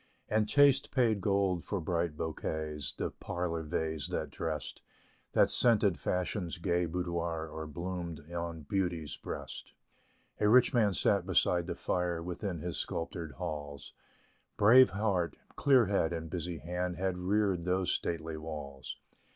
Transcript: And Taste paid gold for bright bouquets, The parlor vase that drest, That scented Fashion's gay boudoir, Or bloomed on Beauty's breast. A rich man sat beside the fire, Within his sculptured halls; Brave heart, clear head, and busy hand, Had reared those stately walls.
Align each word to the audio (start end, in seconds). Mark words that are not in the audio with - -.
And 0.27 0.49
Taste 0.49 0.89
paid 0.89 1.21
gold 1.21 1.63
for 1.63 1.79
bright 1.79 2.17
bouquets, 2.17 2.91
The 2.97 3.11
parlor 3.11 3.61
vase 3.61 4.07
that 4.07 4.31
drest, 4.31 4.81
That 5.33 5.51
scented 5.51 5.99
Fashion's 5.99 6.57
gay 6.57 6.87
boudoir, 6.87 7.47
Or 7.47 7.67
bloomed 7.67 8.19
on 8.33 8.61
Beauty's 8.63 9.15
breast. 9.17 9.73
A 10.39 10.49
rich 10.49 10.73
man 10.73 10.95
sat 10.95 11.27
beside 11.27 11.67
the 11.67 11.75
fire, 11.75 12.19
Within 12.23 12.61
his 12.61 12.77
sculptured 12.77 13.33
halls; 13.33 13.93
Brave 14.57 14.89
heart, 14.89 15.35
clear 15.55 15.85
head, 15.85 16.13
and 16.13 16.31
busy 16.31 16.57
hand, 16.57 16.95
Had 16.95 17.19
reared 17.19 17.65
those 17.65 17.91
stately 17.91 18.37
walls. 18.37 18.97